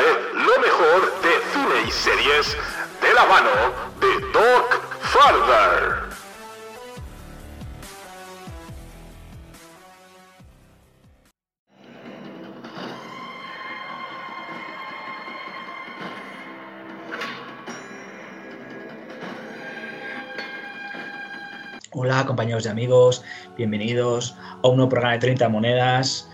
[0.00, 2.56] lo mejor de cine y series
[3.02, 3.50] de la mano
[4.00, 6.10] de Doc Farther.
[21.92, 23.22] Hola compañeros y amigos,
[23.56, 26.29] bienvenidos a un nuevo programa de 30 monedas.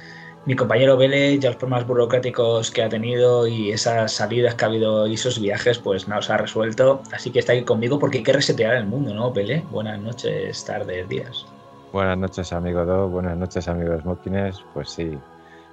[0.46, 4.68] Mi compañero Vélez, ya los problemas burocráticos que ha tenido y esas salidas que ha
[4.68, 7.02] habido y esos viajes, pues no los ha resuelto.
[7.12, 9.64] Así que está aquí conmigo porque hay que resetear el mundo, ¿no, Vélez?
[9.72, 11.46] Buenas noches, tardes, días.
[11.92, 13.08] Buenas noches, amigo Do.
[13.08, 14.64] Buenas noches, amigos Mokines.
[14.72, 15.18] Pues sí,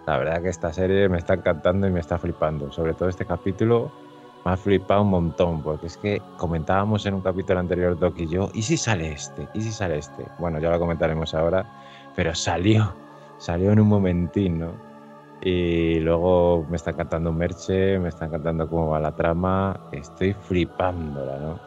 [0.08, 2.72] la verdad que esta serie me está encantando y me está flipando.
[2.72, 3.92] Sobre todo este capítulo
[4.44, 8.28] me ha flipado un montón, porque es que comentábamos en un capítulo anterior, Doc y
[8.28, 9.48] yo, ¿y si sale este?
[9.54, 10.26] ¿Y si sale este?
[10.40, 11.64] Bueno, ya lo comentaremos ahora,
[12.16, 12.96] pero salió,
[13.44, 14.72] salió en un momentín, ¿no?
[15.42, 21.38] Y luego me está encantando Merche, me está encantando cómo va la trama, estoy flipándola,
[21.40, 21.60] ¿no?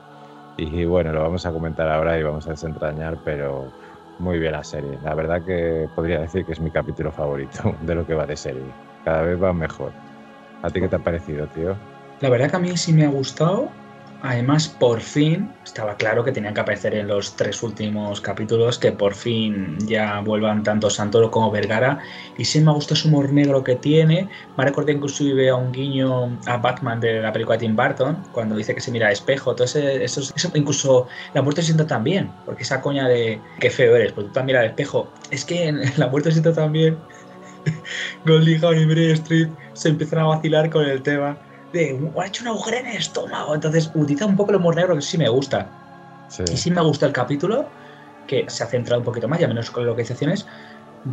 [0.57, 3.71] Y bueno, lo vamos a comentar ahora y vamos a desentrañar, pero
[4.19, 4.99] muy bien la serie.
[5.05, 8.39] La verdad que podría decir que es mi capítulo favorito de lo que va de
[8.39, 8.65] serie.
[9.05, 9.93] Cada vez va mejor.
[10.63, 11.77] ¿A ti qué te ha parecido, tío?
[12.23, 13.69] La verdad que a mí sí me ha gustado.
[14.29, 18.91] Además, por fin, estaba claro que tenían que aparecer en los tres últimos capítulos, que
[18.91, 22.01] por fin ya vuelvan tanto Santoro como Vergara.
[22.37, 24.29] Y sí me ha gustado ese humor negro que tiene.
[24.57, 28.57] Me ha recordado inclusive a un guiño a Batman de la película Tim Burton, cuando
[28.57, 29.55] dice que se mira a espejo.
[29.55, 34.11] Todo eso, eso, incluso la muerte siento también, porque esa coña de qué feo eres,
[34.11, 35.09] porque tú también al espejo.
[35.31, 36.99] Es que la muerte siento también.
[38.25, 41.39] Goldie y Bray Street se empiezan a vacilar con el tema
[41.73, 43.55] de ha hecho una agujero en el estómago.
[43.55, 45.69] Entonces utiliza un poco el humor negro que sí me gusta.
[46.51, 47.67] Y sí me gusta el capítulo,
[48.27, 50.47] que se ha centrado un poquito más, ya menos con localizaciones.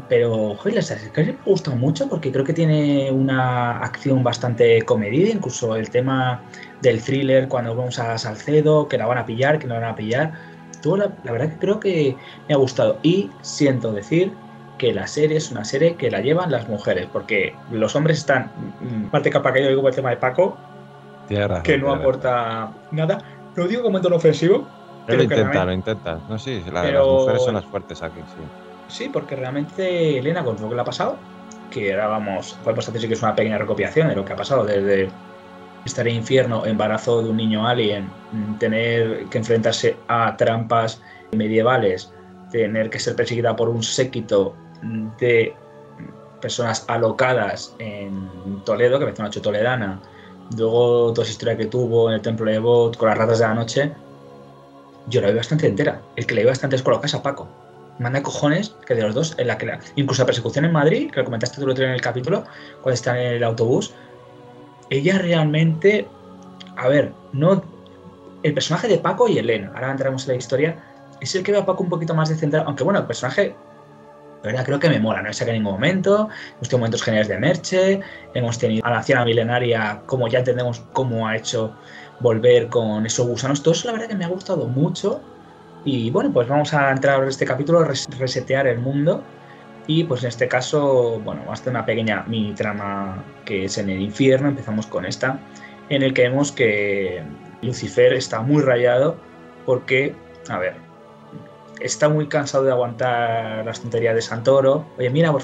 [0.10, 0.84] Pero, joder,
[1.14, 6.42] que me gusta mucho porque creo que tiene una acción bastante comedida, incluso el tema
[6.82, 9.90] del thriller cuando vamos a Salcedo, que la van a pillar, que no la van
[9.92, 10.34] a pillar.
[10.82, 12.18] Todo la, la verdad que creo que
[12.48, 12.98] me ha gustado.
[13.04, 14.34] Y siento decir
[14.84, 18.52] que la serie es una serie que la llevan las mujeres, porque los hombres están,
[18.82, 20.58] mm, parte capa que yo digo por el tema de Paco,
[21.64, 23.20] que no aporta nada.
[23.56, 24.68] Lo digo como en tono ofensivo.
[25.08, 26.20] Pero lo intenta, lo intenta.
[26.28, 28.44] No, sí, las mujeres son las fuertes aquí, sí.
[28.90, 31.16] Sí, porque realmente Elena, con lo que le ha pasado,
[31.72, 34.66] que ahora vamos, podemos decir que es una pequeña recopilación de lo que ha pasado
[34.66, 35.10] desde
[35.86, 41.02] estar en infierno, embarazo de un niño alien, mm, tener que enfrentarse a trampas
[41.32, 42.14] medievales,
[42.52, 44.58] tener que ser perseguida por un séquito
[45.20, 45.56] de
[46.42, 48.30] personas alocadas en
[48.66, 50.00] Toledo, que me una toledana,
[50.58, 53.48] luego toda esa historia que tuvo en el templo de Bot con las ratas de
[53.48, 53.94] la noche,
[55.08, 56.02] yo la vi bastante entera.
[56.16, 57.48] El que la vi bastante es con a Paco.
[58.00, 61.20] Manda cojones que de los dos, en la que incluso la persecución en Madrid, que
[61.20, 62.44] lo comentaste tú otro en el capítulo,
[62.82, 63.94] cuando está en el autobús,
[64.90, 66.08] ella realmente,
[66.76, 67.64] a ver, no.
[68.42, 70.84] El personaje de Paco y Elena, ahora entramos en la historia,
[71.22, 73.56] es el que ve a Paco un poquito más descentrado, aunque bueno, el personaje
[74.44, 77.28] verdad creo que me mola, no he sacado en ningún momento, hemos tenido momentos geniales
[77.30, 78.02] de Merche,
[78.34, 81.74] hemos tenido a la anciana milenaria, como ya entendemos cómo ha hecho
[82.20, 85.22] volver con esos gusanos, todo eso la verdad que me ha gustado mucho.
[85.86, 89.22] Y bueno, pues vamos a entrar en este capítulo, resetear el mundo.
[89.86, 93.78] Y pues en este caso, bueno, vamos a hacer una pequeña mini trama que es
[93.78, 95.40] en el infierno, empezamos con esta,
[95.90, 97.22] en el que vemos que
[97.62, 99.18] Lucifer está muy rayado
[99.66, 100.16] porque,
[100.48, 100.76] a ver,
[101.80, 104.86] está muy cansado de aguantar las tonterías de Santoro.
[104.98, 105.44] Oye, mira, por,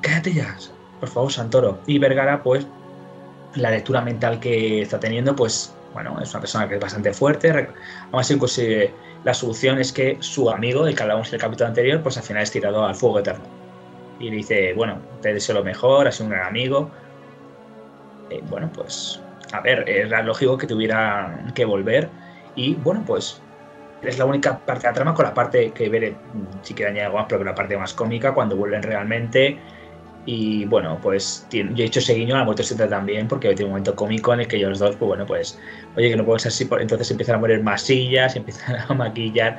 [0.00, 0.56] cállate ya,
[1.00, 1.78] por favor, Santoro.
[1.86, 2.66] Y Vergara, pues,
[3.54, 7.68] la lectura mental que está teniendo, pues, bueno, es una persona que es bastante fuerte.
[8.10, 8.92] Pues, eh,
[9.24, 12.24] la solución es que su amigo, el que hablábamos en el capítulo anterior, pues al
[12.24, 13.44] final es tirado al fuego eterno.
[14.18, 16.90] Y le dice, bueno, te deseo lo mejor, has sido un gran amigo.
[18.30, 19.20] Eh, bueno, pues,
[19.52, 22.08] a ver, era lógico que tuviera que volver.
[22.54, 23.40] Y bueno, pues
[24.02, 26.16] es la única parte de la trama con la parte que veré
[26.62, 29.58] si quiere añadir algo más, pero que la parte más cómica cuando vuelven realmente.
[30.24, 33.64] Y bueno, pues yo he hecho ese guiño a la muerte siempre también, porque tiene
[33.64, 35.58] un momento cómico en el que ellos dos, pues bueno, pues,
[35.96, 39.58] oye, que no puedo ser así, entonces empiezan a morir masillas, empiezan a maquillar.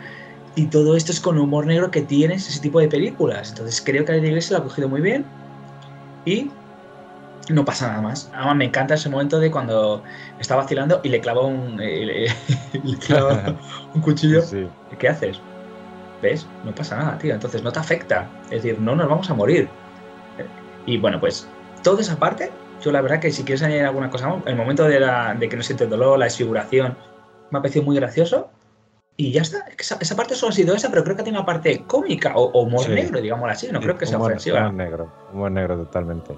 [0.55, 3.49] Y todo esto es con humor negro que tienes ese tipo de películas.
[3.49, 5.25] Entonces creo que la iglesia lo ha cogido muy bien.
[6.25, 6.49] Y
[7.49, 8.29] no pasa nada más.
[8.33, 10.03] Además, me encanta ese momento de cuando
[10.39, 12.27] está vacilando y le clava un, eh,
[13.93, 14.41] un cuchillo.
[14.97, 15.39] ¿Qué haces?
[16.21, 16.47] ¿Ves?
[16.63, 17.33] No pasa nada, tío.
[17.33, 18.29] Entonces no te afecta.
[18.45, 19.67] Es decir, no nos vamos a morir.
[20.85, 21.47] Y bueno, pues
[21.81, 22.51] toda esa parte,
[22.81, 25.57] yo la verdad que si quieres añadir alguna cosa el momento de, la, de que
[25.57, 26.97] no sientes dolor, la desfiguración,
[27.51, 28.49] me ha parecido muy gracioso.
[29.15, 29.65] Y ya está.
[29.77, 32.89] Esa, parte solo ha sido esa, pero creo que tiene una parte cómica o, humor
[32.89, 33.69] negro, digámoslo así.
[33.71, 34.61] No creo que sea humor, ofensiva.
[34.61, 36.35] Humor negro, humor negro totalmente.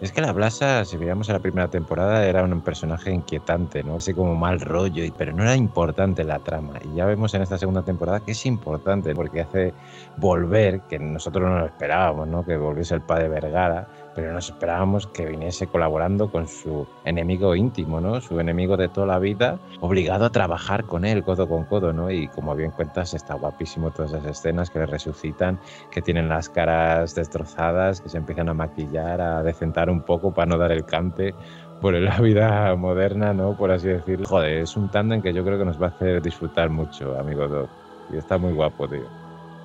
[0.00, 3.96] Es que la Blasa, si veíamos en la primera temporada, era un personaje inquietante, ¿no?
[3.96, 6.74] Así como mal rollo, pero no era importante la trama.
[6.84, 9.74] Y ya vemos en esta segunda temporada que es importante porque hace
[10.16, 12.44] volver, que nosotros no lo esperábamos, ¿no?
[12.44, 18.00] Que volviese el padre Vergara, pero nos esperábamos que viniese colaborando con su enemigo íntimo,
[18.00, 18.20] ¿no?
[18.20, 22.10] Su enemigo de toda la vida, obligado a trabajar con él codo con codo, ¿no?
[22.10, 25.60] Y como bien cuentas, está guapísimo todas esas escenas que le resucitan,
[25.92, 30.46] que tienen las caras destrozadas, que se empiezan a maquillar, a decentar un poco para
[30.46, 31.32] no dar el cante
[31.80, 33.56] por la vida moderna, ¿no?
[33.56, 34.26] Por así decirlo.
[34.26, 37.46] Joder, es un tándem que yo creo que nos va a hacer disfrutar mucho, amigo
[37.46, 37.70] Doc.
[38.12, 39.06] Y está muy guapo, tío.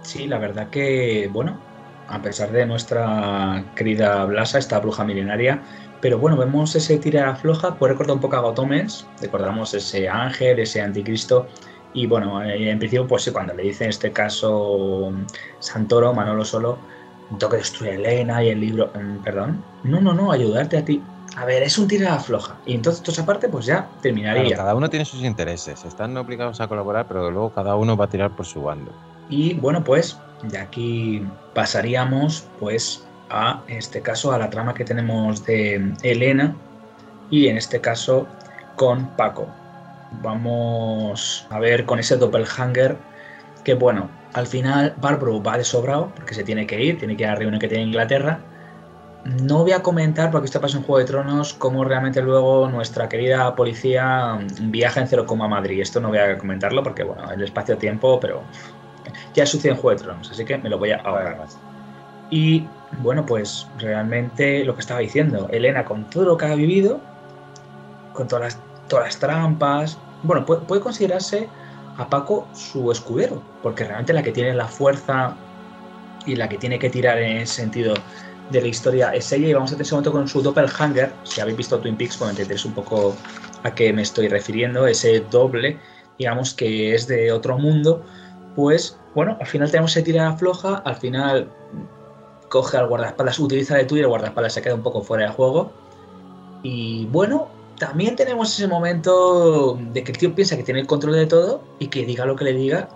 [0.04, 1.58] Sí, la verdad que, bueno,
[2.14, 5.62] a pesar de nuestra querida Blasa, esta bruja milenaria.
[6.00, 10.60] Pero bueno, vemos ese tira floja, puede recordar un poco a Gotomes, recordamos ese ángel,
[10.60, 11.48] ese anticristo.
[11.94, 15.12] Y bueno, eh, en principio, pues cuando le dice en este caso
[15.60, 16.78] Santoro, Manolo solo,
[17.40, 21.02] toque destruye a Elena y el libro, mm, perdón, no, no, no, ayudarte a ti.
[21.36, 22.58] A ver, es un tira floja.
[22.68, 24.56] Y entonces, toda esa parte, pues ya terminaría.
[24.56, 28.10] cada uno tiene sus intereses, están obligados a colaborar, pero luego cada uno va a
[28.10, 28.92] tirar por su bando.
[29.30, 35.46] Y bueno, pues de aquí pasaríamos pues a este caso a la trama que tenemos
[35.46, 36.56] de Elena
[37.30, 38.28] y en este caso
[38.76, 39.48] con Paco.
[40.22, 42.98] Vamos a ver con ese doppelhanger
[43.64, 47.24] que bueno, al final Barbro va de sobrado porque se tiene que ir, tiene que
[47.24, 48.40] ir a la reunión que tiene Inglaterra.
[49.26, 53.08] No voy a comentar, porque esto pasa en Juego de Tronos, cómo realmente luego nuestra
[53.08, 55.80] querida policía viaja en cero coma Madrid.
[55.80, 58.42] Esto no voy a comentarlo porque, bueno, el espacio-tiempo, pero
[59.34, 61.48] ya sucede en Juego de Tronos, así que me lo voy a ahorrar.
[62.30, 62.68] Y
[63.00, 67.00] bueno, pues realmente lo que estaba diciendo, Elena con todo lo que ha vivido,
[68.14, 71.50] con todas las, todas las trampas, bueno, puede, considerarse
[71.98, 75.36] a Paco su escudero, porque realmente la que tiene la fuerza
[76.26, 77.94] y la que tiene que tirar en ese sentido
[78.50, 79.50] de la historia es ella.
[79.50, 82.32] Y vamos a tener ese momento con su doppelhanger, si habéis visto Twin Peaks, pues
[82.32, 83.16] entenderéis un poco
[83.64, 85.78] a qué me estoy refiriendo, ese doble,
[86.18, 88.04] digamos que es de otro mundo,
[88.56, 91.52] pues bueno, al final tenemos ese tira floja, al final
[92.50, 95.32] coge al guardaespaldas, utiliza de tuyo y el guardaespaldas se queda un poco fuera de
[95.32, 95.72] juego.
[96.62, 97.48] Y bueno,
[97.78, 101.64] también tenemos ese momento de que el tío piensa que tiene el control de todo
[101.80, 102.90] y que diga lo que le diga,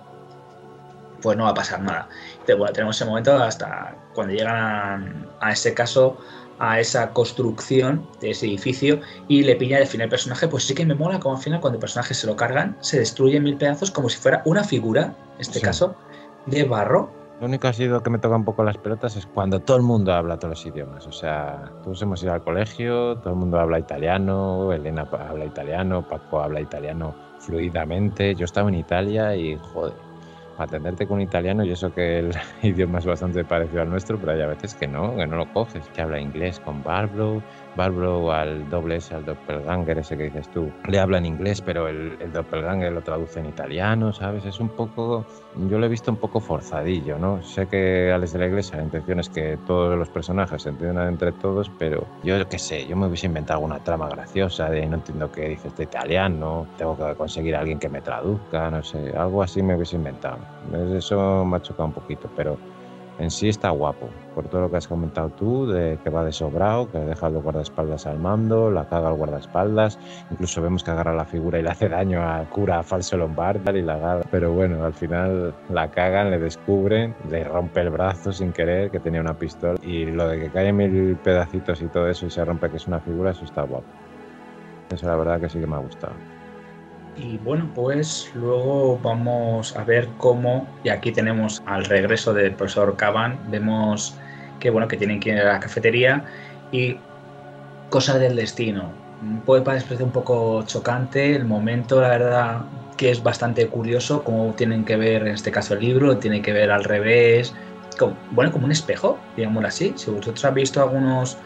[1.21, 2.07] pues no va a pasar nada.
[2.31, 6.17] Entonces, bueno, tenemos ese momento hasta cuando llegan a ese caso
[6.59, 10.73] a esa construcción de ese edificio y le pilla de fin el personaje, pues sí
[10.73, 13.43] que me mola como al final cuando el personaje se lo cargan, se destruye en
[13.43, 15.95] mil pedazos como si fuera una figura, en este caso,
[16.45, 17.11] de barro.
[17.39, 19.77] Lo único que ha sido que me toca un poco las pelotas es cuando todo
[19.77, 21.05] el mundo habla todos los idiomas.
[21.05, 26.07] O sea, todos hemos ido al colegio, todo el mundo habla italiano, Elena habla italiano,
[26.07, 28.33] Paco habla italiano fluidamente.
[28.33, 29.93] Yo estaba en Italia y, joder,
[30.57, 32.31] atenderte con italiano y eso que el
[32.61, 35.51] idioma es bastante parecido al nuestro, pero hay a veces que no, que no lo
[35.51, 37.43] coges, que habla inglés con Barbro,
[37.77, 41.87] Barbro al doble S, al doppelganger ese que dices tú, le habla en inglés, pero
[41.87, 44.43] el, el doppelganger lo traduce en italiano, ¿sabes?
[44.45, 45.25] Es un poco,
[45.69, 47.41] yo lo he visto un poco forzadillo, ¿no?
[47.43, 51.07] Sé que Alex de la Iglesia la intención es que todos los personajes se entiendan
[51.07, 54.95] entre todos, pero yo qué sé, yo me hubiese inventado alguna trama graciosa de no
[54.95, 59.13] entiendo qué dice este italiano, tengo que conseguir a alguien que me traduzca, no sé,
[59.15, 60.39] algo así me hubiese inventado.
[60.97, 62.57] Eso me ha chocado un poquito, pero
[63.19, 66.31] en sí está guapo, por todo lo que has comentado tú, de que va de
[66.31, 69.97] sobrado, que deja los guardaespaldas al mando, la caga al guardaespaldas,
[70.29, 73.81] incluso vemos que agarra la figura y le hace daño al cura falso Lombard y
[73.81, 78.53] la agarra, pero bueno, al final la cagan, le descubren, le rompe el brazo sin
[78.53, 82.25] querer, que tenía una pistola, y lo de que cae mil pedacitos y todo eso
[82.25, 83.87] y se rompe que es una figura, eso está guapo.
[84.91, 86.36] Eso la verdad que sí que me ha gustado.
[87.17, 92.95] Y bueno, pues luego vamos a ver cómo, y aquí tenemos al regreso del profesor
[92.95, 94.15] Caban, vemos
[94.59, 96.25] que bueno, que tienen que ir a la cafetería
[96.71, 96.97] y
[97.89, 98.91] cosas del destino.
[99.45, 102.61] Puede parecer un poco chocante el momento, la verdad
[102.97, 106.53] que es bastante curioso cómo tienen que ver en este caso el libro, tiene que
[106.53, 107.53] ver al revés,
[107.97, 109.93] como, bueno, como un espejo, digámoslo así.
[109.95, 111.37] Si vosotros habéis visto algunos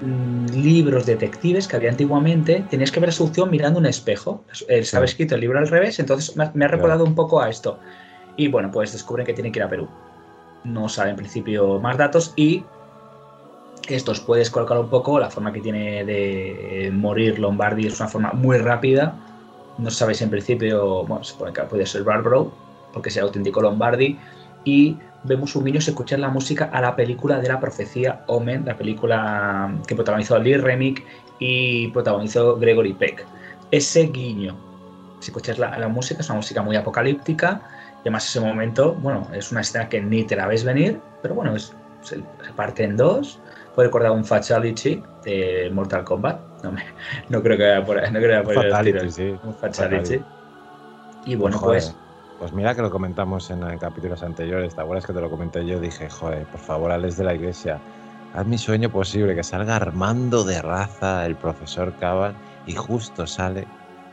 [0.00, 4.44] libros detectives que había antiguamente, tenías que ver la solución mirando un espejo.
[4.68, 7.78] Estaba escrito el libro al revés, entonces me ha recordado un poco a esto.
[8.36, 9.88] Y bueno, pues descubren que tienen que ir a Perú.
[10.64, 12.64] No saben en principio más datos y
[13.88, 18.32] estos puedes colocar un poco la forma que tiene de morir Lombardi es una forma
[18.32, 19.14] muy rápida.
[19.78, 22.52] No sabéis en principio, bueno, se pone que puede ser Barbaro,
[22.92, 24.18] porque es el auténtico Lombardi.
[24.64, 28.64] Y vemos un guiño se escuchar la música a la película de la profecía Omen,
[28.64, 31.04] la película que protagonizó Lee Remick
[31.38, 33.24] y protagonizó Gregory Peck.
[33.70, 34.56] Ese guiño,
[35.20, 37.60] si escuchas la, la, música, es una música muy apocalíptica
[37.98, 41.34] y además ese momento, bueno, es una escena que ni te la ves venir, pero
[41.34, 42.22] bueno, es, se,
[42.56, 43.40] parte en dos,
[43.74, 46.40] puede recordar un Fatality de Mortal Kombat.
[46.62, 46.84] No, me,
[47.28, 49.10] no creo que vaya por, no creo que vaya por el Fatality, tiro.
[49.10, 49.36] sí.
[49.44, 50.20] Un Fatality.
[51.26, 51.96] Y bueno, Joder, pues
[52.38, 55.80] Pues mira que lo comentamos en capítulos anteriores, ¿te acuerdas que te lo comenté yo?
[55.80, 57.80] Dije, joder, por favor, Alex de la Iglesia,
[58.32, 63.66] haz mi sueño posible, que salga Armando de raza, el profesor Cabal, y justo sale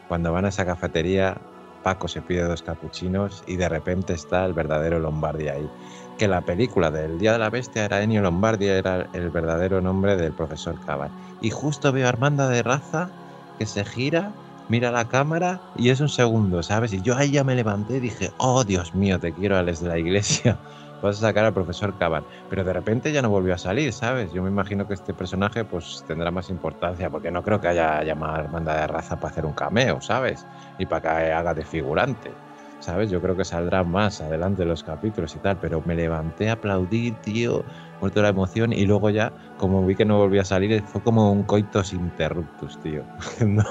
[0.08, 1.38] cuando van a esa cafetería,
[1.84, 5.70] Paco se pide dos capuchinos y de repente está el verdadero Lombardi ahí.
[6.18, 10.16] Que la película del Día de la Bestia era Ennio Lombardi, era el verdadero nombre
[10.16, 11.12] del profesor Cabal.
[11.42, 13.12] Y justo veo a Armando de raza
[13.60, 14.32] que se gira
[14.68, 16.94] mira la cámara y es un segundo, ¿sabes?
[16.94, 19.90] Y yo ahí ya me levanté y dije, oh Dios mío, te quiero, Alex de
[19.90, 20.60] la iglesia.
[21.02, 22.26] Vas a sacar al profesor Caban.
[22.50, 24.32] Pero de repente ya no volvió a salir, ¿sabes?
[24.32, 28.04] Yo me imagino que este personaje pues tendrá más importancia, porque no creo que haya
[28.04, 30.48] llamado a Armanda de Raza para hacer un cameo, ¿sabes?
[30.80, 32.40] Y para que haga de figurante.
[32.80, 33.10] ¿Sabes?
[33.10, 37.20] Yo creo que saldrá más adelante los capítulos y tal, pero me levanté a aplaudir,
[37.22, 37.66] tío,
[38.00, 41.32] muerto la emoción, y luego ya, como vi que no volvía a salir, fue como
[41.32, 43.08] un coitos interruptus, tío.
[43.48, 43.64] no,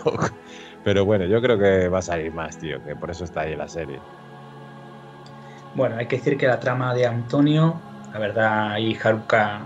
[0.85, 3.57] pero bueno, yo creo que va a salir más, tío, que por eso está ahí
[3.57, 3.99] la serie.
[5.75, 7.81] Bueno, hay que decir que la trama de Antonio,
[8.13, 9.63] la verdad, ahí Haruka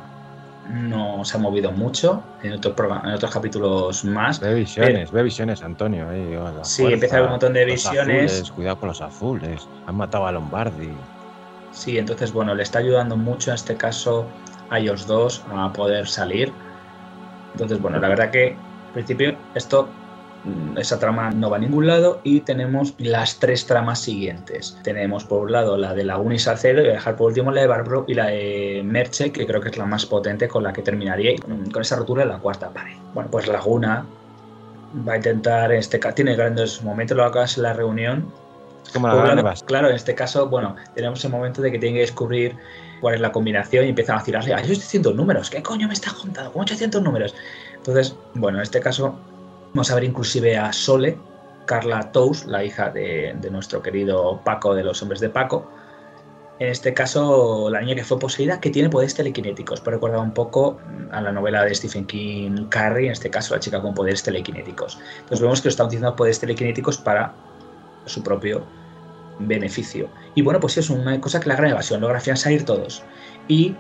[0.71, 4.41] no se ha movido mucho en otros, en otros capítulos más.
[4.41, 6.07] Ve visiones, ve visiones, Antonio.
[6.07, 8.33] oh, Sí, fuerza, empieza a haber un montón de visiones.
[8.33, 9.69] azules, cuidado con los azules.
[9.87, 10.91] Han matado a Lombardi.
[11.73, 14.27] Sí, entonces, bueno, le está ayudando mucho en este caso
[14.71, 16.53] a ellos dos a poder salir.
[17.53, 18.57] Entonces, bueno, la verdad que
[18.87, 19.89] al principio esto,
[20.77, 24.79] esa trama no va a ningún lado y tenemos las tres tramas siguientes.
[24.83, 27.51] Tenemos por un lado la de Laguna y Salcedo y voy a dejar por último
[27.51, 30.63] la de Barbro y la de Merche, que creo que es la más potente con
[30.63, 32.97] la que terminaría y con, con esa rotura de la cuarta pared.
[33.15, 34.07] Bueno, pues Laguna
[35.07, 38.33] va a intentar, en este caso, tiene grandes momentos, lo acabas en la reunión,
[38.93, 42.01] como la claro, claro, en este caso, bueno, tenemos el momento de que tienen que
[42.03, 42.57] descubrir
[43.01, 45.51] cuál es la combinación y empiezan a tirarle, ¡ay, 800 números!
[45.51, 46.53] ¿Qué coño me está contando?
[46.53, 47.35] ¿Cómo 800 números?
[47.75, 49.19] Entonces, bueno, en este caso
[49.73, 51.19] vamos a ver inclusive a Sole,
[51.67, 55.71] Carla Tous, la hija de, nuestro querido Paco de los hombres de Paco.
[56.59, 59.81] En este caso, la niña que fue poseída, que tiene poderes telequinéticos.
[59.81, 60.79] Puede recordar un poco
[61.13, 64.99] a la novela de Stephen King, Carrie, en este caso, la chica con poderes telequinéticos.
[65.19, 67.33] Entonces vemos que lo está utilizando poderes telequinéticos para
[68.07, 68.65] su propio
[69.39, 70.09] beneficio.
[70.35, 73.05] Y bueno, pues es una cosa que la gran evasión logra salir todos.
[73.47, 73.77] Y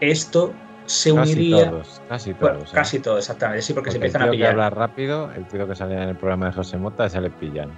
[0.00, 0.52] esto
[0.90, 1.70] se Casi uniría.
[1.70, 2.40] todos, casi todos.
[2.52, 2.70] Bueno, ¿eh?
[2.74, 3.62] casi todo, exactamente.
[3.62, 4.50] Sí, porque, se el empiezan a tío que pillar.
[4.52, 7.70] habla rápido, el tío que sale en el programa de José Mota, se le pillan.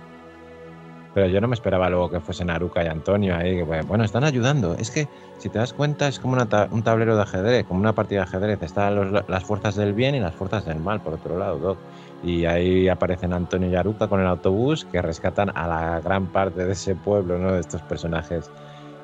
[1.15, 3.57] Pero yo no me esperaba luego que fuesen Aruca y Antonio ahí.
[3.57, 4.75] Que, bueno, bueno, están ayudando.
[4.79, 7.81] Es que, si te das cuenta, es como una ta- un tablero de ajedrez, como
[7.81, 8.63] una partida de ajedrez.
[8.63, 11.79] Están los- las fuerzas del bien y las fuerzas del mal, por otro lado, Doc.
[12.23, 16.65] Y ahí aparecen Antonio y Aruca con el autobús que rescatan a la gran parte
[16.65, 17.53] de ese pueblo, ¿no?
[17.53, 18.51] De estos personajes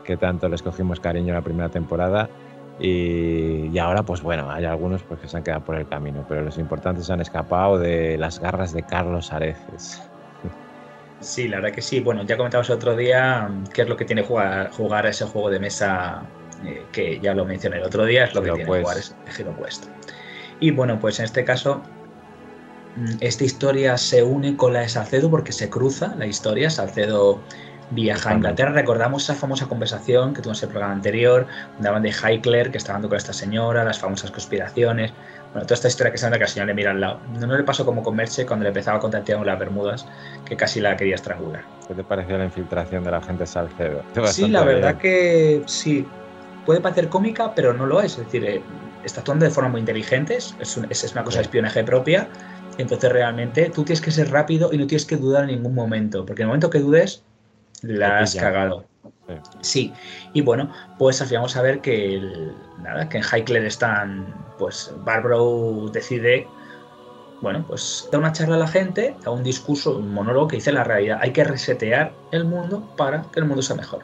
[0.05, 2.31] que tanto les cogimos cariño en la primera temporada.
[2.81, 6.25] Y, y ahora, pues bueno, hay algunos pues, que se han quedado por el camino,
[6.29, 10.01] pero los importantes han escapado de las garras de Carlos Areces.
[11.21, 12.01] Sí, la verdad que sí.
[12.01, 15.25] Bueno, ya comentamos otro día mm, qué es lo que tiene jugar, jugar a ese
[15.25, 16.23] juego de mesa
[16.65, 18.83] eh, que ya lo mencioné el otro día, es lo que tiene Quest.
[18.83, 19.89] jugar ese giro puesto.
[20.61, 21.83] Y bueno, pues en este caso,
[22.97, 26.71] mm, esta historia se une con la de Salcedo porque se cruza la historia.
[26.71, 27.41] Salcedo
[27.91, 28.35] viaja a.
[28.35, 28.73] Inglaterra.
[28.73, 32.79] Recordamos esa famosa conversación que tuvimos en el programa anterior, donde hablan de Highclere, que
[32.79, 35.13] está hablando con esta señora, las famosas conspiraciones.
[35.53, 37.21] Bueno, toda esta historia que se anda que la señora le mira al lado.
[37.39, 40.07] No, no le pasó como con Merche cuando le empezaba a de las Bermudas,
[40.45, 41.63] que casi la quería estrangular.
[41.87, 44.03] ¿Qué te pareció la infiltración de la gente Salcedo?
[44.27, 46.07] Sí, la verdad que sí.
[46.67, 48.19] Puede parecer cómica, pero no lo es.
[48.19, 48.61] Es decir, eh,
[49.05, 52.29] está actuando de forma muy inteligente, es, un- es- es una cosa de espionaje propia.
[52.77, 56.27] Entonces, realmente, tú tienes que ser rápido y no tienes que dudar en ningún momento,
[56.27, 57.25] porque en el momento que dudes,
[57.83, 58.85] la has cagado.
[59.61, 59.93] Sí.
[60.33, 64.35] Y bueno, pues al final vamos a ver que, el- nada, que en Highclere están,
[64.59, 66.47] pues Barbaro decide,
[67.43, 70.73] bueno, pues da una charla a la gente, da un discurso, un monólogo que dice
[70.73, 74.03] la realidad, hay que resetear el mundo para que el mundo sea mejor.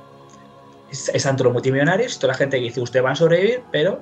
[0.90, 4.00] Es, es ante los multimillonarios, toda la gente que dice, ustedes van a sobrevivir, pero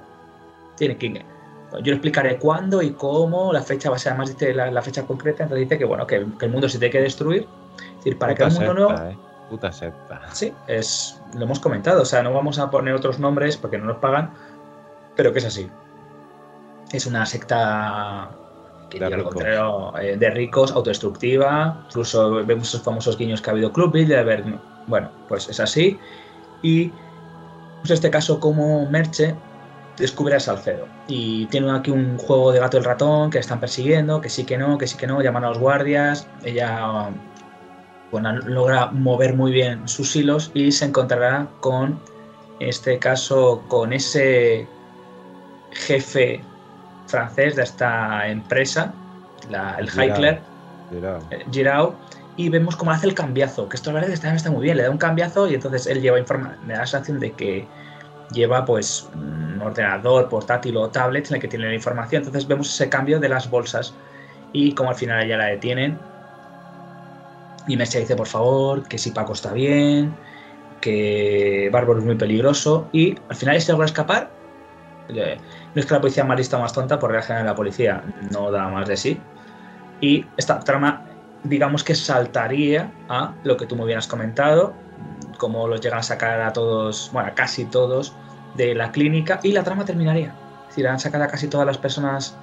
[0.77, 1.25] tienen que...
[1.73, 4.83] Yo le explicaré cuándo y cómo, la fecha va a ser, además dice la, la
[4.83, 7.47] fecha concreta, entonces dice que, bueno, que, que el mundo se tiene que destruir,
[7.79, 9.09] es decir, para que el mundo no...
[9.09, 9.17] eh.
[9.53, 10.23] Puta secta.
[10.33, 12.01] Sí, es, lo hemos comentado.
[12.01, 14.33] O sea, no vamos a poner otros nombres porque no nos pagan,
[15.15, 15.69] pero que es así.
[16.91, 18.31] Es una secta
[18.89, 19.35] que De ricos.
[19.35, 21.85] contrario, eh, de ricos, autodestructiva.
[21.89, 24.43] Incluso vemos esos famosos guiños que ha habido Club de haber,
[24.87, 26.01] bueno, pues es así.
[26.63, 26.91] Y
[27.81, 29.37] pues este caso, como Merche
[29.99, 33.61] descubre a Salcedo y tiene aquí un juego de gato y el ratón que están
[33.61, 37.11] persiguiendo, que sí que no, que sí que no, llaman a los guardias, ella
[38.13, 42.05] bueno, logra mover muy bien sus hilos y se encontrará con,
[42.59, 44.77] en este caso, con ese
[45.71, 46.53] jefe
[47.07, 48.95] francés de esta empresa,
[49.49, 50.43] la- el Heikler,
[51.51, 52.01] Girao.
[52.01, 54.63] eh, y vemos cómo hace el cambiazo, que esto la verdad que está, está muy
[54.65, 57.37] bien, le da un cambiazo y entonces él lleva informa me da la sensación de
[57.37, 57.73] que
[58.29, 62.71] lleva pues un ordenador portátil o tablet en el que tiene la información, entonces vemos
[62.71, 63.99] ese cambio de las bolsas
[64.53, 66.12] y como al final a ella la detienen
[67.67, 70.15] y Merche dice por favor que si Paco está bien,
[70.81, 74.31] que Bárbaro es muy peligroso y al final se logra escapar.
[75.09, 75.39] Eh,
[75.75, 78.51] No es que la policía más lista más tonta, por regla general la policía no
[78.51, 79.21] da más de sí.
[80.01, 81.05] Y esta trama,
[81.45, 84.75] digamos que saltaría a lo que tú muy bien has comentado,
[85.39, 88.15] cómo los llegan a sacar a todos, bueno, a casi todos
[88.57, 90.35] de la clínica y la trama terminaría.
[90.63, 92.37] Es decir, han sacado a casi todas las personas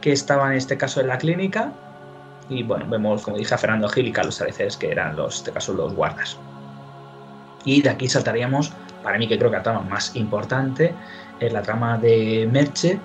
[0.00, 1.72] que estaban en este caso en la clínica
[2.48, 5.38] y bueno, vemos, como dije, a Fernando Gil y Carlos Areces, que eran los, en
[5.38, 6.38] este caso, los guardas.
[7.64, 8.72] Y de aquí saltaríamos,
[9.02, 10.94] para mí que creo que la trama más importante,
[11.40, 13.00] es la trama de Merche,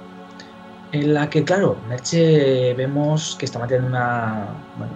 [0.91, 4.93] en la que, claro, Merche vemos que está manteniendo una, bueno,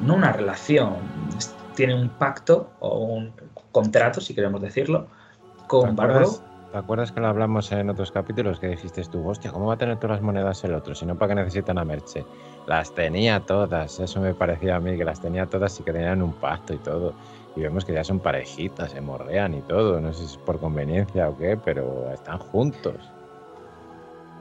[0.00, 0.96] no una relación,
[1.76, 3.32] tiene un pacto o un
[3.72, 5.06] contrato, si queremos decirlo,
[5.66, 6.53] con ¿Te Bárbaro.
[6.74, 9.76] ¿Te acuerdas que lo hablamos en otros capítulos que dijiste tú, hostia, ¿cómo va a
[9.76, 10.92] tener todas las monedas el otro?
[10.96, 12.26] Si no, ¿para qué necesitan a Merche?
[12.66, 16.20] Las tenía todas, eso me parecía a mí, que las tenía todas y que tenían
[16.20, 17.14] un pacto y todo.
[17.54, 20.00] Y vemos que ya son parejitas, se morrean y todo.
[20.00, 23.14] No sé si es por conveniencia o qué, pero están juntos.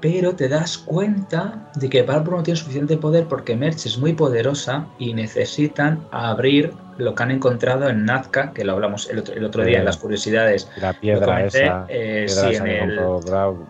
[0.04, 4.12] pero te das cuenta de que Bárbaro no tiene suficiente poder porque Merch es muy
[4.12, 9.34] poderosa y necesitan abrir lo que han encontrado en Nazca, que lo hablamos el otro,
[9.34, 9.80] el otro día Sí.
[9.80, 10.70] en las curiosidades.
[10.78, 13.00] La piedra comenté, esa, eh, piedra sí, esa en el,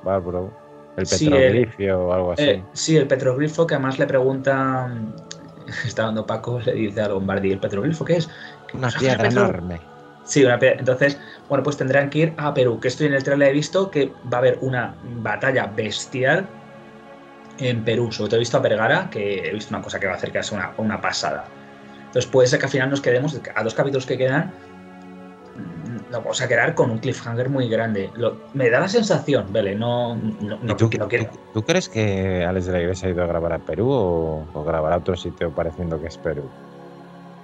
[0.04, 0.52] Bárbaro,
[0.98, 2.44] el Sí, el- petroglifio o algo así.
[2.44, 5.14] eh, sí, el petroglifo que además le preguntan,
[5.86, 8.30] está dando Paco, le dice a Lombardi, ¿el petroglifo qué es?
[8.74, 9.42] Una "Pues, piedra petro-".
[9.46, 9.80] enorme.
[10.26, 10.80] Sí, una piedra.
[10.80, 13.92] Entonces, bueno, pues tendrán que ir a Perú, que estoy en el trailer he visto
[13.92, 16.46] que va a haber una batalla bestial
[17.60, 18.12] en Perú.
[18.12, 20.32] Sobre todo he visto a Vergara, que he visto una cosa que va a hacer
[20.32, 21.44] que es una, una pasada.
[22.14, 24.52] Entonces puede ser que al final nos quedemos, a dos capítulos que quedan,
[26.12, 28.12] nos vamos a quedar con un cliffhanger muy grande.
[28.16, 31.26] Lo- me da la sensación, vale, no, no, ¿Y no, tú, no quiero.
[31.26, 34.46] tú- tú crees que Alex de la Iglesia ha ido a grabar a Perú o,
[34.54, 36.44] o grabará a otro sitio pareciendo que es Perú?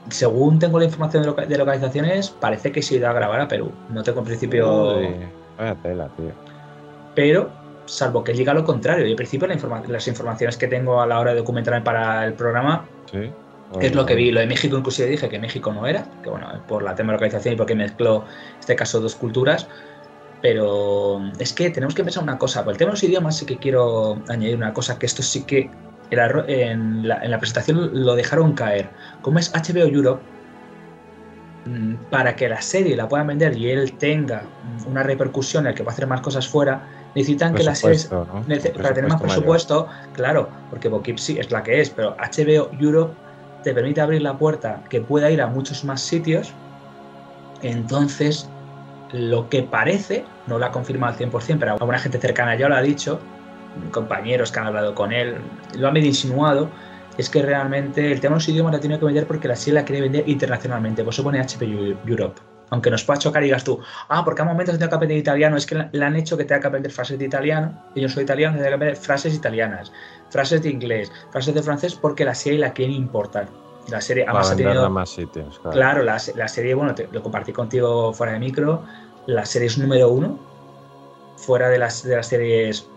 [0.09, 3.41] Según tengo la información de, loca- de localizaciones, parece que se ha ido a grabar
[3.41, 3.71] a Perú.
[3.89, 4.97] No tengo en principio...
[4.97, 5.15] Uy,
[5.57, 6.31] vaya tela, tío.
[7.15, 7.49] pero
[7.85, 9.07] salvo que diga lo contrario.
[9.07, 12.23] Y en principio la informa- las informaciones que tengo a la hora de documentarme para
[12.25, 13.31] el programa ¿Sí?
[13.81, 14.31] Es lo que vi.
[14.31, 17.17] Lo de México inclusive dije que México no era, que bueno, por la tema de
[17.17, 19.67] localización y porque mezcló, en este caso, dos culturas.
[20.41, 22.63] Pero es que tenemos que pensar una cosa.
[22.63, 25.43] Por el tema de los idiomas sí que quiero añadir una cosa, que esto sí
[25.43, 25.69] que
[26.11, 28.89] en, la, en la presentación lo dejaron caer.
[29.21, 30.23] Como es HBO Europe,
[31.65, 34.43] mm, para que la serie la puedan vender y él tenga
[34.87, 37.99] una repercusión en el que va a hacer más cosas fuera, necesitan que la serie
[38.09, 38.43] ¿no?
[38.81, 39.21] Para tener más presupuesto mayor.
[39.21, 43.28] presupuesto, claro, porque Poughkeepsie es la que es, pero HBO Europe
[43.63, 46.53] te permite abrir la puerta que pueda ir a muchos más sitios.
[47.61, 48.49] Entonces,
[49.11, 52.75] lo que parece, no lo ha confirmado al 100%, pero alguna gente cercana ya lo
[52.75, 53.19] ha dicho,
[53.91, 55.35] compañeros que han hablado con él,
[55.77, 56.69] lo han medio insinuado,
[57.17, 59.73] es que realmente el tema de los idiomas la tiene que vender porque la serie
[59.73, 62.39] la quiere vender internacionalmente, por eso pone HBO Europe.
[62.71, 63.79] Aunque nos pueda chocar y digas tú,
[64.09, 66.61] ah, porque a momentos tengo que aprender italiano, es que le han hecho que tenga
[66.61, 69.91] que aprender frases de italiano, y yo soy italiano, tengo que aprender frases italianas,
[70.29, 73.49] frases de inglés, frases de francés, porque la serie la quiere importar.
[73.89, 74.89] La serie Para además ha tenido...
[74.89, 75.75] más sitios, claro.
[75.75, 78.83] Claro, la, la serie, bueno, te- lo compartí contigo fuera de micro,
[79.25, 80.37] la serie es número uno,
[81.37, 82.87] fuera de las, de las series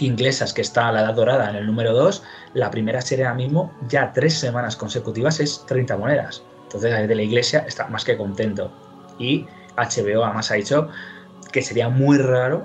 [0.00, 2.22] inglesas que está La Edad Dorada en el número dos,
[2.54, 6.42] la primera serie ahora mismo, ya tres semanas consecutivas, es 30 monedas.
[6.64, 8.70] Entonces, de la iglesia está más que contento.
[9.20, 10.88] Y HBO además ha dicho
[11.52, 12.64] que sería muy raro,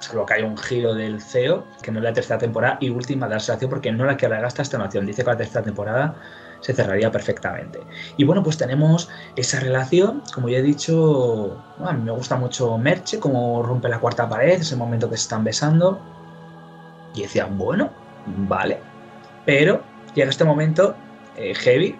[0.00, 3.28] salvo que haya un giro del CEO, que no es la tercera temporada y última
[3.28, 5.06] de la sensación, porque no la que haga esta noción.
[5.06, 6.14] Dice que la tercera temporada
[6.60, 7.80] se cerraría perfectamente.
[8.16, 12.78] Y bueno, pues tenemos esa relación, como ya he dicho, a mí me gusta mucho
[12.78, 16.00] Merche, como rompe la cuarta pared, ese momento que se están besando.
[17.14, 17.90] Y decía, bueno,
[18.26, 18.78] vale.
[19.44, 19.82] Pero
[20.14, 20.94] llega este momento
[21.36, 21.96] eh, heavy.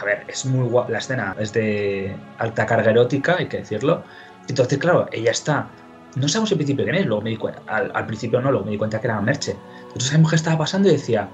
[0.00, 4.02] A ver, es muy guapa la escena, es de alta carga erótica, hay que decirlo.
[4.48, 5.68] Entonces, claro, ella está.
[6.14, 7.62] No sabemos al principio quién es, luego me di cuenta.
[7.66, 9.56] Al, al principio no, luego me di cuenta que era Merche.
[9.86, 11.28] Entonces, esa mujer estaba pasando y decía,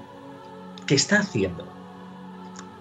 [0.85, 1.65] ¿qué está haciendo?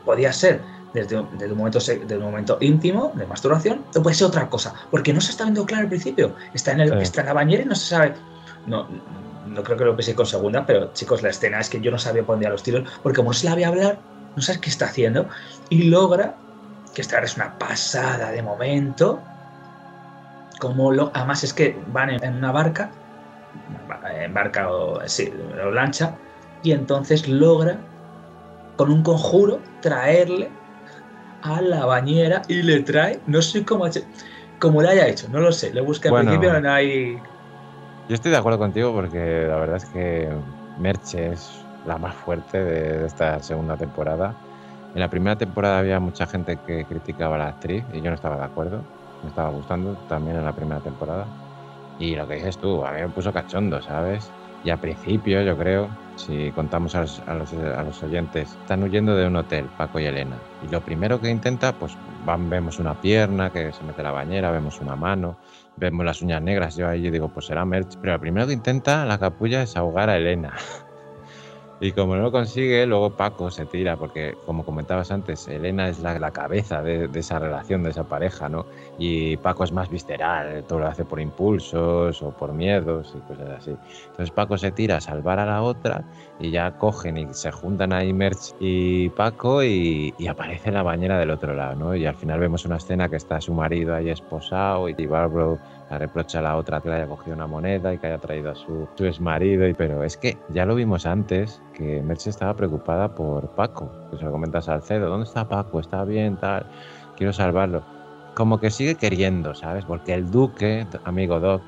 [0.04, 0.60] Podía ser
[0.94, 4.74] desde, desde un, momento, desde un momento íntimo, de masturbación, o puede ser otra cosa,
[4.90, 6.34] porque no se está viendo claro al principio.
[6.54, 6.96] Está en, el, Sí.
[7.02, 8.14] está en la bañera y no se sabe.
[8.66, 8.88] No,
[9.46, 11.98] no creo que lo pensé con segunda, pero chicos, la escena es que yo no
[11.98, 13.98] sabía dónde iban los tiros, porque como no se la ve hablar,
[14.34, 15.28] no sabes qué está haciendo,
[15.72, 16.34] y logra,
[16.94, 19.20] que esta es una pasada de momento,
[20.60, 22.90] como lo, además es que van en, en una barca
[24.20, 25.32] embarca o, sí,
[25.64, 26.14] o lancha,
[26.62, 27.78] y entonces logra,
[28.76, 30.50] con un conjuro, traerle
[31.42, 33.86] a la bañera y le trae, no sé cómo,
[34.58, 37.18] cómo le haya hecho, no lo sé, le busca al principio, no hay...
[38.08, 40.28] Yo estoy de acuerdo contigo porque la verdad es que
[40.78, 41.50] Merche es
[41.86, 44.34] la más fuerte de, esta segunda temporada.
[44.94, 48.14] En la primera temporada había mucha gente que criticaba a la actriz y yo no
[48.14, 48.82] estaba de acuerdo.
[49.22, 51.26] Me estaba gustando también en la primera temporada.
[51.98, 54.30] Y lo que dices tú, a mí me puso cachondo, ¿sabes?
[54.64, 59.36] Y al principio, yo creo, si contamos a los, a oyentes, están huyendo de un
[59.36, 60.36] hotel, Paco y Elena.
[60.62, 64.12] Y lo primero que intenta, pues van, vemos una pierna que se mete en la
[64.12, 65.36] bañera, vemos una mano,
[65.76, 66.76] vemos las uñas negras.
[66.76, 67.96] Yo ahí digo, pues será Merch.
[68.00, 70.52] Pero lo primero que intenta la capulla es ahogar a Elena.
[71.82, 75.98] Y como no lo consigue, luego Paco se tira, porque como comentabas antes, Elena es
[75.98, 78.66] la, cabeza de, esa relación, de esa pareja, ¿no?
[78.98, 83.50] Y Paco es más visceral, todo lo hace por impulsos o por miedos y cosas
[83.58, 83.74] así.
[84.10, 86.04] Entonces Paco se tira a salvar a la otra
[86.38, 91.30] y ya cogen y se juntan ahí Merch y Paco y, aparece la bañera del
[91.30, 91.96] otro lado, ¿no?
[91.96, 95.58] Y al final vemos una escena que está su marido ahí esposado y Barbro
[95.98, 98.54] reprocha a la otra que le haya cogido una moneda y que haya traído a
[98.54, 99.66] su, su ex marido.
[99.66, 104.18] Y, pero es que ya lo vimos antes, que Merche estaba preocupada por Paco, que
[104.18, 105.80] se lo comentas a Salcedo, ¿dónde está Paco?
[105.80, 106.36] ¿Está bien?
[106.36, 106.66] Tal,
[107.16, 107.82] quiero salvarlo.
[108.34, 109.84] Como que sigue queriendo, ¿sabes?
[109.84, 111.62] Porque el duque, amigo Doc,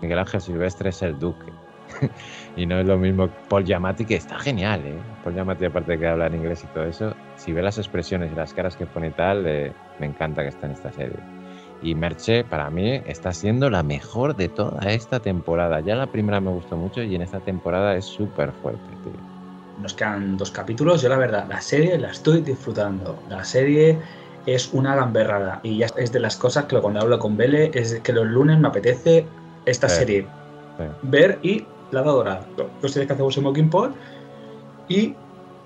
[0.00, 1.52] Miguel Ángel Silvestre es el duque.
[2.56, 4.98] y no es lo mismo Paul Giamatti, que está genial, ¿eh?
[5.22, 8.32] Paul Giamatti, aparte de que habla en inglés y todo eso, si ve las expresiones
[8.32, 11.33] y las caras que pone y tal, eh, me encanta que está en esta serie.
[11.84, 15.80] Y Merche, para mí, está siendo la mejor de toda esta temporada.
[15.80, 19.12] Ya la primera me gustó mucho y en esta temporada es súper fuerte, tío.
[19.82, 21.02] Nos quedan dos capítulos.
[21.02, 23.18] Yo, la verdad, la serie la estoy disfrutando.
[23.28, 23.98] La serie
[24.46, 25.60] es una gamberrada.
[25.62, 28.58] Y ya es de las cosas que cuando hablo con Bele es que los lunes
[28.58, 29.26] me apetece
[29.66, 30.26] esta serie.
[31.02, 32.46] Ver y la dorada.
[32.80, 33.70] Los series que hacemos en Mocking
[34.88, 35.14] Y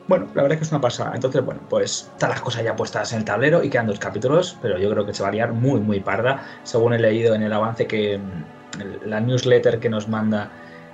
[0.08, 1.12] bueno, la verdad es que es una pasada.
[1.14, 4.56] Entonces, bueno, pues están las cosas ya puestas en el tablero y quedan dos capítulos,
[4.62, 6.44] pero yo creo que se va a liar muy, muy parda.
[6.62, 10.50] Según he leído en el avance que mm, la newsletter que nos manda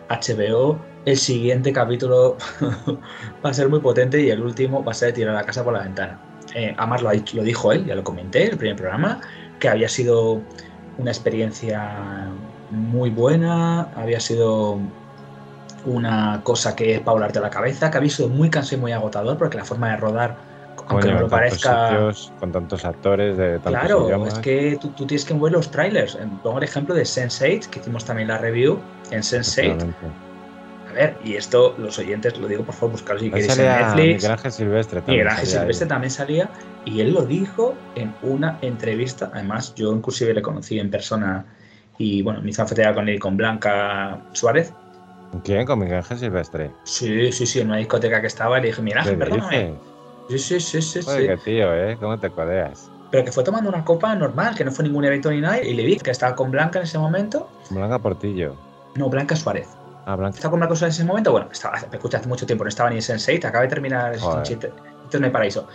[0.09, 2.37] HBO, el siguiente capítulo
[3.45, 5.75] va a ser muy potente y el último va a ser tirar la casa por
[5.75, 6.19] la ventana.
[6.55, 9.21] Eh, además lo, lo dijo él, ya lo comenté, el primer programa,
[9.61, 10.41] que había sido
[10.99, 12.29] una experiencia
[12.71, 14.81] muy buena, había sido
[15.87, 18.93] una cosa que es para volarte la cabeza, que ha sido muy cansado y muy
[18.93, 20.37] agotador, porque la forma de rodar,
[20.89, 22.13] aunque no lo parezca.
[22.41, 26.19] con tantos actores de tantos Claro, es que tú, tienes que mover los trailers.
[26.43, 28.79] Pongo el ejemplo de Sense8, que hicimos también la review
[29.11, 29.95] en Sense8.
[30.91, 34.15] A ver, y esto, los oyentes, lo digo por favor, buscarlo si queréis en Netflix.
[34.23, 35.27] Miguel Ángel Silvestre también.
[35.27, 36.51] Miguel Silvestre también salía,
[36.85, 39.31] y él lo dijo en una entrevista.
[39.35, 41.45] Además, yo inclusive le conocí en persona
[41.99, 44.73] y bueno, me hizo con él con Blanca Suárez
[45.43, 45.67] ¿Quién?
[45.67, 46.71] ¿Con Miguel Ángel Silvestre?
[46.85, 49.75] Sí, sí, sí, en una discoteca que estaba y le dije, mira, perdóname.
[50.29, 51.01] Sí, sí, sí, sí.
[51.09, 51.97] Oye, qué tío, ¿eh?
[51.99, 52.91] ¿Cómo te codeas?
[53.11, 55.75] Pero que fue tomando una copa normal, que no fue ningún evento ni nada, y
[55.75, 57.49] le vi que estaba con Blanca en ese momento.
[57.71, 58.55] Blanca Portillo.
[58.97, 59.69] No, Blanca Suárez.
[60.07, 60.37] Ah, Blanca.
[60.37, 61.33] ¿Estaba con Blanca Suárez en ese momento?
[61.33, 64.15] Bueno, estaba, me escuché hace mucho tiempo, no estaba ni en Sense8, acaba de terminar
[64.15, 65.69] el paraíso.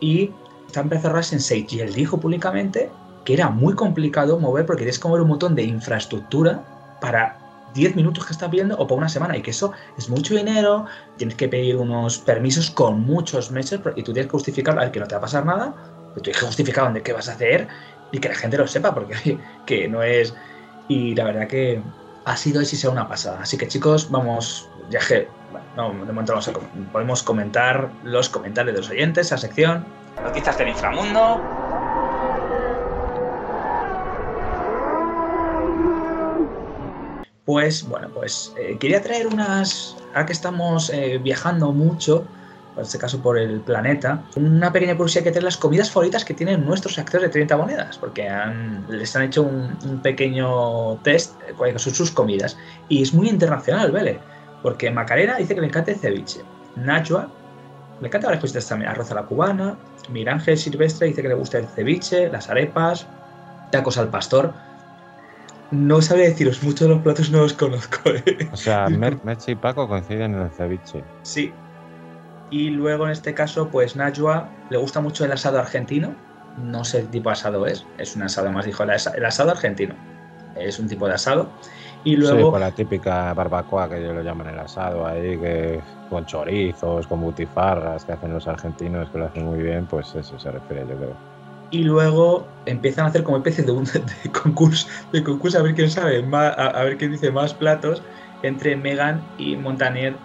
[0.00, 0.30] Y
[0.66, 2.90] está empezando a Sense8, y él dijo públicamente
[3.24, 6.62] que era muy complicado mover porque tienes que mover un montón de infraestructura
[7.00, 7.38] para
[7.76, 10.86] 10 minutos que estás viendo o por una semana y que eso es mucho dinero,
[11.16, 14.98] tienes que pedir unos permisos con muchos meses y tú tienes que justificar al que
[14.98, 15.74] no te va a pasar nada,
[16.14, 17.68] tú tienes que justificar dónde qué vas a hacer
[18.10, 20.34] y que la gente lo sepa porque que no es
[20.88, 21.82] y la verdad que
[22.24, 23.40] ha sido y sea una pasada.
[23.42, 25.28] Así que chicos, vamos, ya que
[25.76, 26.52] no, de momento vamos a,
[26.92, 29.84] podemos comentar los comentarios de los oyentes, esa sección.
[30.22, 31.65] Noticias del inframundo.
[37.46, 42.26] Pues bueno, pues eh, quería traer unas, ahora que estamos eh, viajando mucho,
[42.74, 46.34] en este caso por el planeta, una pequeña curiosidad que traer las comidas favoritas que
[46.34, 48.28] tienen nuestros actores de 30 monedas, porque
[48.88, 52.58] les han hecho un, pequeño test eh, cuáles son sus comidas.
[52.88, 54.18] Y es muy internacional, ¿vale?
[54.64, 56.40] Porque Macarena dice que le encanta el ceviche.
[56.74, 57.30] Najwa
[58.00, 58.90] le encanta varias cositas también.
[58.90, 59.78] Arroz a la cubana.
[60.10, 63.06] Mirángel Silvestre dice que le gusta el ceviche, las arepas,
[63.70, 64.52] tacos al pastor.
[65.70, 68.10] No sabría deciros, muchos de los platos no los conozco.
[68.10, 68.48] ¿eh?
[68.52, 71.02] O sea, Merche y Paco coinciden en el ceviche.
[71.22, 71.52] Sí.
[72.50, 76.14] Y luego en este caso, pues Najwa le gusta mucho el asado argentino.
[76.58, 77.84] No sé qué tipo de asado es.
[77.98, 79.94] Es un asado más, dijo, el asado argentino.
[80.54, 81.50] Es un tipo de asado.
[82.04, 82.46] Y luego...
[82.46, 87.06] Sí, con la típica barbacoa que ellos lo llaman el asado ahí, que con chorizos,
[87.08, 90.86] con butifarras que hacen los argentinos, que lo hacen muy bien, pues eso se refiere,
[90.88, 91.35] yo creo.
[91.70, 93.84] Y luego empiezan a hacer como especie de un
[94.24, 98.02] de concurso, de concurso a ver quién sabe a, ver quién dice más platos
[98.42, 100.16] entre Megan y Montanier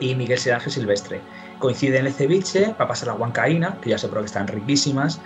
[0.00, 1.20] y Miguel Ángel Silvestre.
[1.58, 5.20] Coinciden el ceviche, va a pasar la huancaína, que ya sé por que están riquísimas,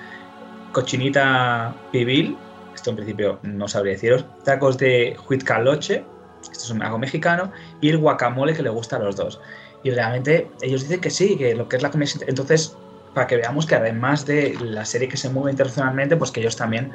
[0.72, 2.36] cochinita pibil,
[2.74, 6.04] esto en principio no sabría deciros, tacos de huitcaloche,
[6.42, 7.50] esto es un algo mexicano,
[7.80, 9.40] y el guacamole que le gusta a los dos.
[9.82, 12.10] Y realmente ellos dicen que sí, que lo que es la comida...
[12.26, 12.76] Entonces,
[13.18, 16.54] para que veamos que además de la serie que se mueve internacionalmente, pues que ellos
[16.54, 16.92] también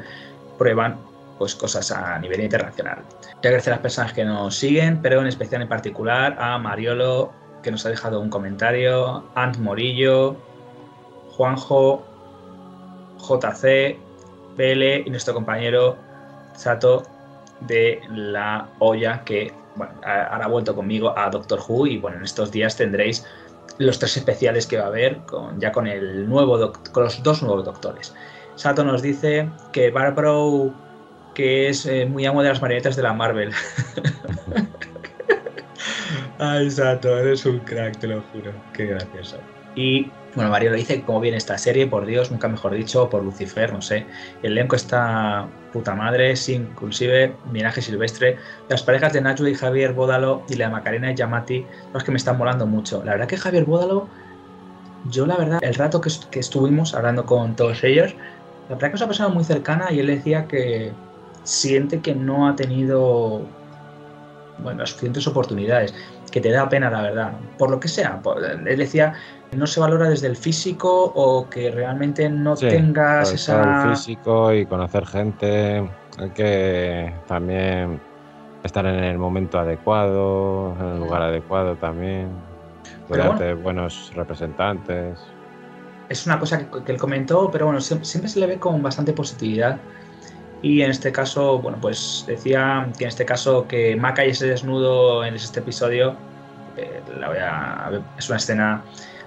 [0.57, 0.97] prueban
[1.37, 2.99] pues cosas a nivel internacional.
[3.41, 7.33] Ya agradecer a las personas que nos siguen, pero en especial en particular a Mariolo,
[7.61, 10.37] que nos ha dejado un comentario, Ant Morillo,
[11.31, 12.05] Juanjo,
[13.17, 13.99] JC,
[14.55, 15.97] Pele y nuestro compañero
[16.55, 17.03] Sato
[17.59, 19.51] de la olla que
[20.05, 23.25] ahora ha vuelto conmigo a Doctor Who y bueno, en estos días tendréis
[23.77, 27.41] los tres especiales que va a haber con, ya con el nuevo con los dos
[27.41, 28.13] nuevos doctores.
[28.55, 30.73] Sato nos dice que Barbaro
[31.33, 33.51] que es eh, muy amo de las marionetas de la Marvel.
[36.39, 38.53] Ay, Sato, eres un crack, te lo juro.
[38.73, 39.37] Qué gracioso.
[39.75, 43.23] Y bueno, Mario lo dice cómo viene esta serie, por Dios, nunca mejor dicho, por
[43.23, 44.05] Lucifer, no sé.
[44.41, 48.37] El elenco está puta madre, sin inclusive Miraje Silvestre.
[48.67, 52.17] Las parejas de Nacho y Javier Bódalo y la Macarena y Yamati, los que me
[52.17, 53.03] están molando mucho.
[53.03, 54.07] La verdad que Javier Bódalo,
[55.11, 58.15] yo la verdad, el rato que, estuvimos hablando con todos ellos,
[58.69, 60.91] la verdad que es una persona muy cercana y él decía que
[61.43, 63.41] siente que no ha tenido
[64.59, 65.93] bueno, las suficientes oportunidades,
[66.31, 68.19] que te da pena, la verdad, por lo que sea.
[68.65, 69.13] él decía,
[69.55, 73.83] no se valora desde el físico o que realmente no tengas esa...
[73.83, 77.99] El físico y conocer gente, hay que también
[78.63, 82.29] estar en el momento adecuado, en el lugar adecuado también,
[83.09, 85.19] bueno, buenos representantes.
[86.09, 89.13] Es una cosa que, que, él comentó, pero bueno, siempre se le ve con bastante
[89.13, 89.79] positividad.
[90.61, 94.47] Y en este caso, bueno, pues decía que en este caso que Maca y ese
[94.47, 96.15] desnudo en este episodio
[96.77, 98.81] eh, la voy a, es una escena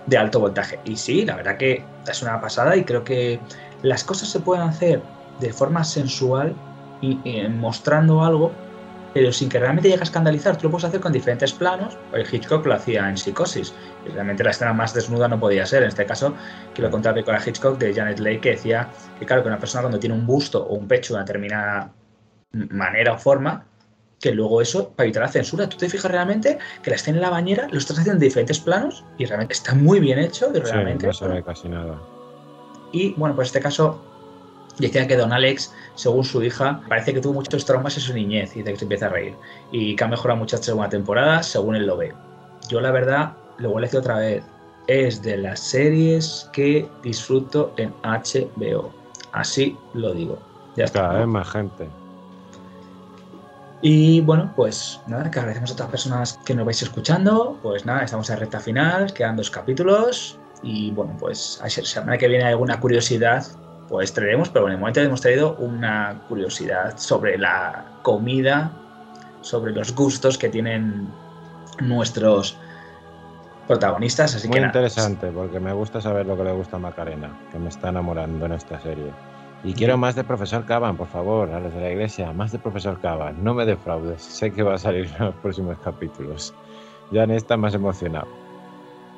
[0.07, 0.81] de alto voltaje.
[0.85, 3.41] Y sí, la verdad que es una pasada y creo que
[3.83, 5.03] las cosas se pueden hacer
[5.41, 6.55] de forma sensual
[7.03, 8.53] y mostrando algo
[9.17, 10.59] pero sin que realmente llegue a escandalizar.
[10.59, 11.97] Tú lo puedes hacer con diferentes planos.
[12.13, 13.73] El Hitchcock lo hacía en Psicosis.
[14.05, 15.85] Y realmente la escena más desnuda no podía ser.
[15.85, 16.35] En este caso,
[16.75, 19.81] quiero contarle con la Hitchcock de Janet Leigh, que decía que, claro, que una persona
[19.81, 21.95] cuando tiene un busto o un pecho de una determinada
[22.53, 23.65] manera o forma,
[24.21, 27.23] que luego eso, para evitar la censura, tú te fijas realmente que la escena en
[27.23, 30.59] la bañera lo estás haciendo en diferentes planos y realmente está muy bien hecho y
[30.59, 31.07] realmente...
[31.07, 32.01] no se ve casi nada.
[32.93, 34.01] Y bueno, pues en este caso
[34.79, 38.57] Decía que Don Alex, según su hija, parece que tuvo muchos traumas en su niñez
[38.57, 39.35] y de que se empieza a reír.
[39.73, 42.13] Y que ha mejorado mucho esta segunda temporada, según él lo ve.
[42.69, 44.45] Yo, la verdad, lo voy a decir otra vez.
[44.87, 48.93] Es de las series que disfruto en HBO.
[49.33, 50.39] Así lo digo.
[50.77, 51.01] Ya está.
[51.01, 51.89] Cada vez más gente.
[53.89, 57.57] Y bueno, pues nada, que agradecemos a todas las personas que nos vais escuchando.
[57.63, 60.41] Pues nada, estamos en recta final, quedan dos capítulos.
[60.65, 63.47] Y bueno, pues a semana que viene hay alguna curiosidad
[63.89, 68.73] pues traeremos, pero en el momento hemos traído una curiosidad sobre la comida,
[69.43, 71.07] sobre los gustos que tienen
[71.81, 72.59] nuestros
[73.69, 74.35] protagonistas.
[74.35, 77.59] Así Muy que interesante, porque me gusta saber lo que le gusta a Macarena, que
[77.61, 79.13] me está enamorando en esta serie.
[79.67, 82.61] Y quiero más de Profesor Caban, por favor, a los de la iglesia, más de
[82.61, 83.43] Profesor Caban.
[83.43, 86.55] No me defraudes, sé que va a salir en los próximos capítulos.
[87.11, 88.29] Ya en esta más emocionado.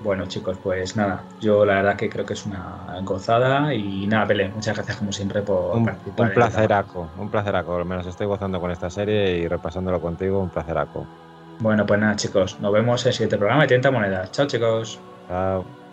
[0.01, 4.27] Bueno, chicos, pues nada, yo la verdad que creo que es una gozada y nada,
[4.27, 6.29] Pele, muchas gracias como siempre por un, participar.
[6.29, 11.05] Un placeraco, un placeraco, menos estoy gozando con esta serie y repasándolo contigo, un placeraco.
[11.59, 14.31] Bueno, pues nada, chicos, nos vemos en el siguiente programa de 30 monedas.
[14.31, 14.99] Chao, chicos.
[15.29, 15.88] Chao.